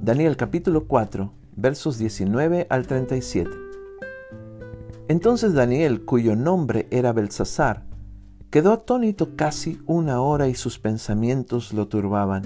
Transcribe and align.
Daniel 0.00 0.36
capítulo 0.36 0.86
4, 0.86 1.32
versos 1.56 1.98
19 1.98 2.66
al 2.68 2.86
37. 2.86 3.50
Entonces 5.08 5.54
Daniel, 5.54 6.04
cuyo 6.04 6.36
nombre 6.36 6.86
era 6.90 7.12
Belsasar, 7.12 7.86
quedó 8.50 8.72
atónito 8.72 9.34
casi 9.36 9.80
una 9.86 10.20
hora 10.20 10.48
y 10.48 10.54
sus 10.54 10.78
pensamientos 10.78 11.72
lo 11.72 11.88
turbaban. 11.88 12.42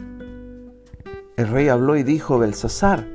El 1.37 1.49
rey 1.49 1.69
habló 1.69 1.97
y 1.97 2.03
dijo, 2.03 2.39
Belsasar, 2.39 3.07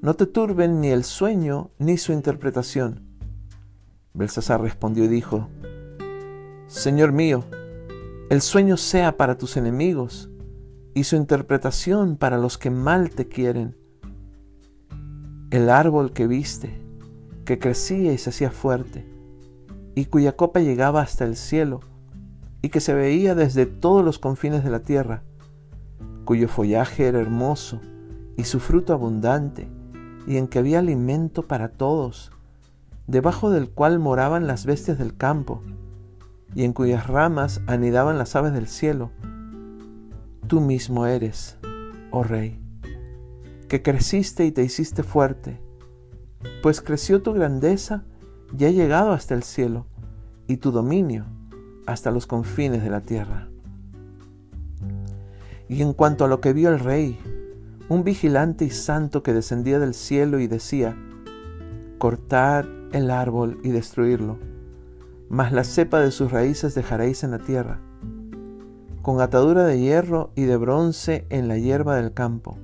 no 0.00 0.14
te 0.14 0.26
turben 0.26 0.80
ni 0.80 0.88
el 0.88 1.04
sueño 1.04 1.70
ni 1.78 1.98
su 1.98 2.12
interpretación. 2.12 3.11
Belsasar 4.14 4.60
respondió 4.60 5.04
y 5.04 5.08
dijo, 5.08 5.48
Señor 6.66 7.12
mío, 7.12 7.44
el 8.30 8.40
sueño 8.40 8.76
sea 8.76 9.16
para 9.16 9.38
tus 9.38 9.56
enemigos 9.56 10.30
y 10.94 11.04
su 11.04 11.16
interpretación 11.16 12.16
para 12.16 12.38
los 12.38 12.58
que 12.58 12.70
mal 12.70 13.10
te 13.10 13.28
quieren. 13.28 13.76
El 15.50 15.70
árbol 15.70 16.12
que 16.12 16.26
viste, 16.26 16.78
que 17.44 17.58
crecía 17.58 18.12
y 18.12 18.18
se 18.18 18.30
hacía 18.30 18.50
fuerte, 18.50 19.06
y 19.94 20.06
cuya 20.06 20.36
copa 20.36 20.60
llegaba 20.60 21.02
hasta 21.02 21.24
el 21.24 21.36
cielo, 21.36 21.80
y 22.62 22.68
que 22.68 22.80
se 22.80 22.94
veía 22.94 23.34
desde 23.34 23.66
todos 23.66 24.04
los 24.04 24.18
confines 24.18 24.64
de 24.64 24.70
la 24.70 24.80
tierra, 24.80 25.24
cuyo 26.24 26.48
follaje 26.48 27.06
era 27.06 27.20
hermoso 27.20 27.80
y 28.36 28.44
su 28.44 28.60
fruto 28.60 28.92
abundante, 28.92 29.68
y 30.26 30.36
en 30.36 30.48
que 30.48 30.58
había 30.58 30.78
alimento 30.78 31.42
para 31.42 31.68
todos, 31.68 32.30
debajo 33.06 33.50
del 33.50 33.70
cual 33.70 33.98
moraban 33.98 34.46
las 34.46 34.66
bestias 34.66 34.98
del 34.98 35.16
campo, 35.16 35.62
y 36.54 36.64
en 36.64 36.72
cuyas 36.72 37.06
ramas 37.06 37.62
anidaban 37.66 38.18
las 38.18 38.36
aves 38.36 38.52
del 38.52 38.68
cielo, 38.68 39.10
tú 40.46 40.60
mismo 40.60 41.06
eres, 41.06 41.58
oh 42.10 42.22
Rey, 42.22 42.60
que 43.68 43.82
creciste 43.82 44.44
y 44.44 44.52
te 44.52 44.62
hiciste 44.62 45.02
fuerte, 45.02 45.60
pues 46.62 46.80
creció 46.80 47.22
tu 47.22 47.32
grandeza 47.32 48.04
y 48.58 48.64
ha 48.66 48.70
llegado 48.70 49.12
hasta 49.12 49.34
el 49.34 49.42
cielo, 49.42 49.86
y 50.46 50.58
tu 50.58 50.72
dominio 50.72 51.24
hasta 51.86 52.10
los 52.10 52.26
confines 52.26 52.82
de 52.82 52.90
la 52.90 53.00
tierra. 53.00 53.48
Y 55.68 55.80
en 55.80 55.94
cuanto 55.94 56.24
a 56.24 56.28
lo 56.28 56.40
que 56.40 56.52
vio 56.52 56.68
el 56.68 56.80
rey, 56.80 57.18
un 57.88 58.04
vigilante 58.04 58.64
y 58.64 58.70
santo 58.70 59.22
que 59.22 59.32
descendía 59.32 59.78
del 59.78 59.94
cielo 59.94 60.38
y 60.38 60.46
decía, 60.46 60.96
cortad 61.98 62.66
el 62.92 63.10
árbol 63.10 63.58
y 63.62 63.70
destruirlo, 63.70 64.38
mas 65.28 65.52
la 65.52 65.64
cepa 65.64 66.00
de 66.00 66.10
sus 66.10 66.30
raíces 66.30 66.74
dejaréis 66.74 67.24
en 67.24 67.32
la 67.32 67.38
tierra 67.38 67.80
con 69.02 69.20
atadura 69.20 69.64
de 69.64 69.80
hierro 69.80 70.30
y 70.36 70.44
de 70.44 70.56
bronce 70.56 71.26
en 71.28 71.48
la 71.48 71.58
hierba 71.58 71.96
del 71.96 72.14
campo, 72.14 72.58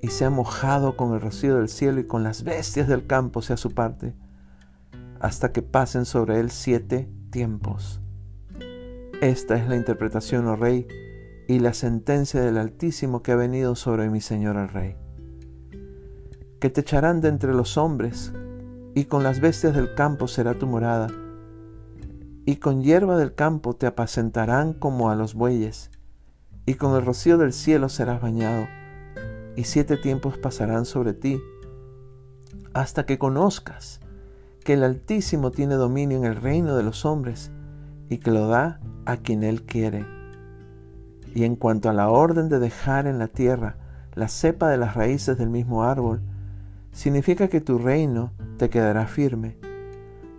y 0.00 0.08
sea 0.08 0.30
mojado 0.30 0.96
con 0.96 1.12
el 1.14 1.20
rocío 1.20 1.56
del 1.56 1.68
cielo 1.68 2.00
y 2.00 2.06
con 2.06 2.22
las 2.22 2.44
bestias 2.44 2.88
del 2.88 3.06
campo 3.06 3.42
sea 3.42 3.56
su 3.56 3.72
parte, 3.72 4.14
hasta 5.18 5.52
que 5.52 5.62
pasen 5.62 6.04
sobre 6.04 6.38
él 6.38 6.50
siete 6.50 7.10
tiempos. 7.30 8.00
Esta 9.20 9.56
es 9.56 9.68
la 9.68 9.76
interpretación, 9.76 10.46
oh 10.46 10.56
rey, 10.56 10.86
y 11.48 11.58
la 11.58 11.74
sentencia 11.74 12.40
del 12.40 12.56
Altísimo 12.56 13.22
que 13.22 13.32
ha 13.32 13.36
venido 13.36 13.74
sobre 13.74 14.08
mi 14.08 14.20
Señor 14.20 14.56
el 14.56 14.68
Rey. 14.68 14.96
Que 16.60 16.70
te 16.70 16.82
echarán 16.82 17.20
de 17.20 17.28
entre 17.28 17.52
los 17.52 17.76
hombres, 17.76 18.32
y 18.94 19.04
con 19.04 19.22
las 19.22 19.40
bestias 19.40 19.74
del 19.74 19.94
campo 19.94 20.28
será 20.28 20.54
tu 20.54 20.66
morada, 20.66 21.08
y 22.44 22.56
con 22.56 22.82
hierba 22.82 23.16
del 23.16 23.34
campo 23.34 23.74
te 23.74 23.86
apacentarán 23.86 24.74
como 24.74 25.10
a 25.10 25.16
los 25.16 25.34
bueyes, 25.34 25.90
y 26.66 26.74
con 26.74 26.94
el 26.94 27.04
rocío 27.04 27.38
del 27.38 27.52
cielo 27.52 27.88
serás 27.88 28.20
bañado, 28.20 28.66
y 29.56 29.64
siete 29.64 29.96
tiempos 29.96 30.38
pasarán 30.38 30.84
sobre 30.84 31.14
ti, 31.14 31.40
hasta 32.74 33.06
que 33.06 33.18
conozcas 33.18 34.00
que 34.64 34.74
el 34.74 34.84
Altísimo 34.84 35.50
tiene 35.50 35.74
dominio 35.74 36.18
en 36.18 36.24
el 36.24 36.36
reino 36.36 36.76
de 36.76 36.82
los 36.82 37.04
hombres, 37.04 37.50
y 38.08 38.18
que 38.18 38.30
lo 38.30 38.46
da 38.46 38.80
a 39.06 39.16
quien 39.16 39.42
él 39.42 39.62
quiere. 39.62 40.06
Y 41.34 41.44
en 41.44 41.56
cuanto 41.56 41.88
a 41.88 41.94
la 41.94 42.10
orden 42.10 42.48
de 42.48 42.58
dejar 42.58 43.06
en 43.06 43.18
la 43.18 43.28
tierra 43.28 43.76
la 44.14 44.28
cepa 44.28 44.68
de 44.68 44.76
las 44.76 44.94
raíces 44.94 45.38
del 45.38 45.48
mismo 45.48 45.84
árbol, 45.84 46.20
significa 46.92 47.48
que 47.48 47.60
tu 47.60 47.78
reino 47.78 48.32
te 48.58 48.70
quedará 48.70 49.06
firme 49.06 49.56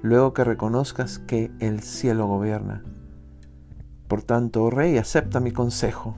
luego 0.02 0.34
que 0.34 0.44
reconozcas 0.44 1.18
que 1.18 1.52
el 1.60 1.82
cielo 1.82 2.28
gobierna. 2.28 2.84
Por 4.08 4.22
tanto, 4.22 4.64
oh 4.64 4.70
rey, 4.70 4.98
acepta 4.98 5.40
mi 5.40 5.52
consejo. 5.52 6.16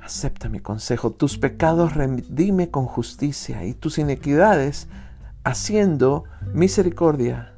Acepta 0.00 0.48
mi 0.48 0.58
consejo. 0.58 1.12
Tus 1.12 1.38
pecados 1.38 1.94
redime 1.94 2.70
con 2.70 2.86
justicia 2.86 3.64
y 3.64 3.74
tus 3.74 3.98
inequidades 3.98 4.88
haciendo 5.44 6.24
misericordia 6.52 7.54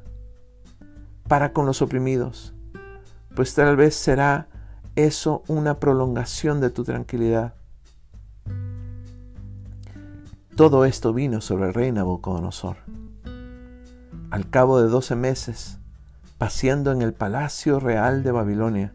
para 1.27 1.53
con 1.53 1.65
los 1.65 1.81
oprimidos, 1.81 2.53
pues 3.35 3.55
tal 3.55 3.75
vez 3.75 3.95
será 3.95 4.47
eso 4.95 5.43
una 5.47 5.79
prolongación 5.79 6.61
de 6.61 6.69
tu 6.69 6.83
tranquilidad. 6.83 7.55
Todo 10.55 10.85
esto 10.85 11.11
vino 11.11 11.41
sobre 11.41 11.67
el 11.67 11.73
rey 11.73 11.91
Nabucodonosor. 11.91 12.77
Al 14.31 14.49
cabo 14.49 14.81
de 14.81 14.87
doce 14.87 15.13
meses, 15.17 15.79
paseando 16.37 16.93
en 16.93 17.01
el 17.01 17.13
palacio 17.13 17.81
real 17.81 18.23
de 18.23 18.31
Babilonia, 18.31 18.93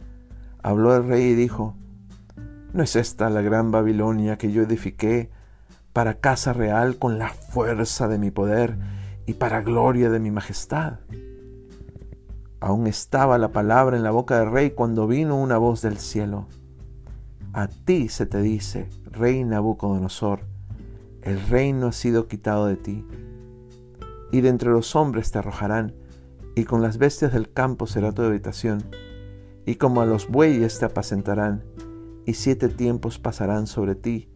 habló 0.63 0.97
el 0.97 1.07
rey 1.07 1.23
y 1.25 1.35
dijo, 1.35 1.75
¿no 2.73 2.83
es 2.83 2.97
esta 2.97 3.29
la 3.29 3.43
gran 3.43 3.73
Babilonia 3.73 4.39
que 4.39 4.53
yo 4.53 4.63
edifiqué 4.63 5.29
para 5.93 6.15
casa 6.15 6.55
real 6.55 6.97
con 6.97 7.19
la 7.19 7.29
fuerza 7.29 8.09
de 8.09 8.17
mi 8.17 8.31
poder 8.31 8.79
y 9.27 9.35
para 9.35 9.61
gloria 9.61 10.09
de 10.09 10.19
mi 10.19 10.31
majestad? 10.31 11.01
Aún 12.61 12.87
estaba 12.87 13.37
la 13.37 13.49
palabra 13.49 13.99
en 13.99 14.03
la 14.03 14.13
boca 14.13 14.39
del 14.39 14.51
rey 14.51 14.71
cuando 14.71 15.07
vino 15.07 15.37
una 15.37 15.59
voz 15.59 15.83
del 15.83 15.99
cielo. 15.99 16.47
A 17.53 17.69
ti 17.69 18.09
se 18.09 18.25
te 18.25 18.41
dice, 18.41 18.89
rey 19.13 19.45
Nabucodonosor, 19.45 20.49
el 21.23 21.41
reino 21.49 21.89
ha 21.89 21.93
sido 21.93 22.29
quitado 22.29 22.67
de 22.67 22.77
ti 22.77 23.05
y 24.31 24.41
de 24.41 24.49
entre 24.49 24.71
los 24.71 24.95
hombres 24.97 25.31
te 25.33 25.39
arrojarán, 25.39 25.95
y 26.55 26.65
con 26.65 26.83
las 26.83 26.99
bestias 26.99 27.33
del 27.33 27.53
campo 27.53 27.87
será 27.87 28.13
tu 28.13 28.23
habitación, 28.23 28.83
y 29.67 29.77
como 29.77 30.01
a 30.01 30.07
los 30.07 30.29
bueyes 30.29 30.79
te 30.79 30.85
apacentarán, 30.85 31.65
y 32.27 32.35
siete 32.35 32.69
tiempos 32.69 33.19
pasarán 33.19 33.67
sobre 33.67 33.95
ti, 33.95 34.29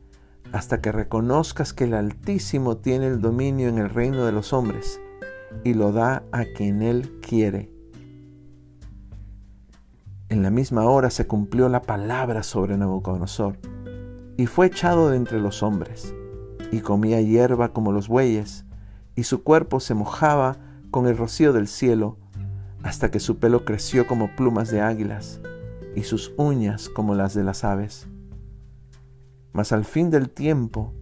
hasta 0.53 0.81
que 0.81 0.93
reconozcas 0.93 1.73
que 1.73 1.85
el 1.85 1.95
Altísimo 1.95 2.77
tiene 2.77 3.07
el 3.07 3.21
dominio 3.21 3.69
en 3.69 3.79
el 3.79 3.91
reino 3.91 4.25
de 4.25 4.33
los 4.33 4.53
hombres, 4.53 5.01
y 5.63 5.75
lo 5.75 5.93
da 5.93 6.25
a 6.33 6.45
quien 6.45 6.83
él 6.83 7.19
quiere. 7.21 7.71
En 10.29 10.43
la 10.43 10.51
misma 10.51 10.85
hora 10.85 11.11
se 11.11 11.27
cumplió 11.27 11.69
la 11.69 11.83
palabra 11.83 12.43
sobre 12.43 12.77
Nabucodonosor, 12.77 13.59
y 14.37 14.47
fue 14.47 14.67
echado 14.67 15.11
de 15.11 15.17
entre 15.17 15.41
los 15.41 15.63
hombres, 15.63 16.13
y 16.75 16.81
comía 16.81 17.21
hierba 17.21 17.73
como 17.73 17.93
los 17.93 18.09
bueyes, 18.09 18.65
y 19.15 19.23
su 19.23 19.45
cuerpo 19.45 19.79
se 19.79 19.95
mojaba 19.95 20.57
con 20.91 21.07
el 21.07 21.17
rocío 21.17 21.53
del 21.53 21.69
cielo, 21.69 22.19
hasta 22.83 23.13
que 23.13 23.21
su 23.21 23.39
pelo 23.39 23.65
creció 23.65 24.09
como 24.09 24.35
plumas 24.35 24.73
de 24.73 24.81
águilas 24.81 25.41
y 25.95 26.03
sus 26.03 26.33
uñas 26.37 26.89
como 26.89 27.15
las 27.15 27.33
de 27.33 27.45
las 27.45 27.63
aves. 27.63 28.09
Mas 29.53 29.71
al 29.71 29.85
fin 29.85 30.11
del 30.11 30.31
tiempo, 30.31 30.93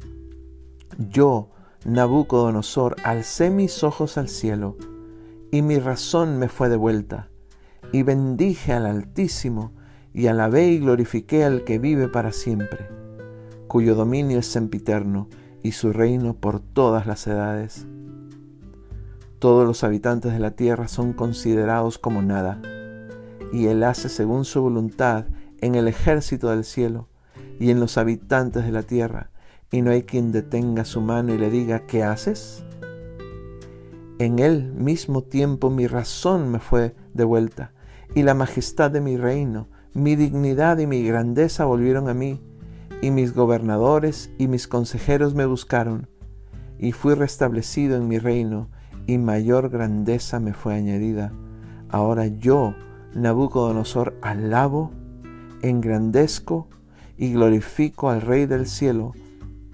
yo, 0.99 1.49
Nabucodonosor, 1.87 2.97
alcé 3.03 3.49
mis 3.49 3.83
ojos 3.83 4.19
al 4.19 4.29
cielo, 4.29 4.77
y 5.51 5.63
mi 5.63 5.79
razón 5.79 6.39
me 6.39 6.49
fue 6.49 6.69
devuelta, 6.69 7.31
y 7.93 8.03
bendije 8.03 8.75
al 8.75 8.85
Altísimo, 8.85 9.73
y 10.13 10.27
alabé 10.27 10.67
y 10.67 10.81
glorifiqué 10.81 11.45
al 11.45 11.65
que 11.65 11.79
vive 11.79 12.09
para 12.09 12.31
siempre, 12.31 12.91
cuyo 13.69 13.95
dominio 13.95 14.39
es 14.39 14.47
sempiterno, 14.47 15.31
y 15.63 15.73
su 15.73 15.93
reino 15.93 16.35
por 16.35 16.61
todas 16.61 17.07
las 17.07 17.27
edades. 17.27 17.87
Todos 19.39 19.67
los 19.67 19.85
habitantes 19.85 20.33
de 20.33 20.39
la 20.39 20.53
tierra 20.53 20.89
son 20.89 21.13
considerados 21.13 21.99
como 21.99 22.23
nada, 22.23 22.61
y 23.53 23.67
Él 23.67 23.83
hace 23.83 24.09
según 24.09 24.45
su 24.45 24.63
voluntad 24.63 25.27
en 25.61 25.75
el 25.75 25.89
ejército 25.89 26.51
del 26.51 26.65
cielo 26.65 27.09
y 27.59 27.71
en 27.71 27.81
los 27.81 27.97
habitantes 27.97 28.65
de 28.65 28.73
la 28.73 28.83
tierra, 28.83 29.31
y 29.71 29.83
no 29.83 29.91
hay 29.91 30.03
quien 30.03 30.33
detenga 30.33 30.85
su 30.85 31.01
mano 31.01 31.35
y 31.35 31.39
le 31.39 31.51
diga, 31.51 31.87
¿qué 31.87 32.03
haces? 32.03 32.65
En 34.19 34.39
él 34.39 34.73
mismo 34.75 35.23
tiempo 35.23 35.71
mi 35.71 35.87
razón 35.87 36.51
me 36.51 36.61
fue 36.61 36.95
devuelta, 37.15 37.73
y 38.15 38.23
la 38.23 38.35
majestad 38.35 38.91
de 38.91 39.01
mi 39.01 39.17
reino, 39.17 39.69
mi 39.95 40.17
dignidad 40.17 40.79
y 40.79 40.87
mi 40.87 41.03
grandeza 41.03 41.65
volvieron 41.65 42.09
a 42.09 42.15
mí, 42.15 42.41
y 43.03 43.11
mis 43.11 43.35
gobernadores 43.35 44.31
y 44.39 44.47
mis 44.47 44.69
consejeros 44.69 45.35
me 45.35 45.45
buscaron, 45.45 46.09
y 46.79 46.93
fui 46.93 47.15
restablecido 47.15 47.97
en 47.97 48.09
mi 48.09 48.19
reino, 48.19 48.71
y 49.07 49.19
mayor 49.19 49.69
grandeza 49.69 50.39
me 50.39 50.55
fue 50.55 50.75
añadida. 50.75 51.33
Ahora 51.91 52.29
yo, 52.29 52.75
Nabucodonosor, 53.15 54.17
alabo, 54.23 54.93
engrandezco 55.61 56.69
y 57.19 57.33
glorifico 57.33 58.09
al 58.09 58.23
Rey 58.23 58.47
del 58.47 58.67
cielo, 58.67 59.13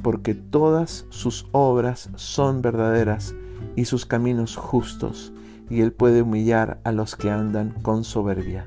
porque 0.02 0.34
todas 0.34 1.04
sus 1.10 1.46
obras 1.52 2.10
son 2.16 2.62
verdaderas 2.62 3.34
y 3.76 3.84
sus 3.84 4.06
caminos 4.06 4.56
justos, 4.56 5.34
y 5.68 5.82
él 5.82 5.92
puede 5.92 6.22
humillar 6.22 6.80
a 6.82 6.92
los 6.92 7.14
que 7.14 7.30
andan 7.30 7.74
con 7.82 8.04
soberbia. 8.04 8.66